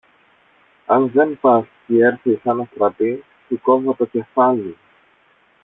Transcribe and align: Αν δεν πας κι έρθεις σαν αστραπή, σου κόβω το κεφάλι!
Αν 0.85 1.07
δεν 1.09 1.37
πας 1.41 1.65
κι 1.85 1.97
έρθεις 1.99 2.39
σαν 2.41 2.59
αστραπή, 2.61 3.23
σου 3.47 3.59
κόβω 3.61 3.93
το 3.93 4.05
κεφάλι! 4.05 4.77